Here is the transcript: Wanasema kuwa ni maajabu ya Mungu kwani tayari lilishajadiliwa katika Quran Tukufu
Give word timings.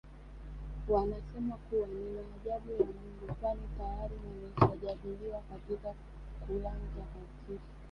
Wanasema 0.89 1.55
kuwa 1.57 1.87
ni 1.87 1.95
maajabu 2.03 2.71
ya 2.71 2.77
Mungu 2.85 3.33
kwani 3.41 3.61
tayari 3.77 4.15
lilishajadiliwa 4.23 5.41
katika 5.51 5.93
Quran 6.47 6.79
Tukufu 6.95 7.61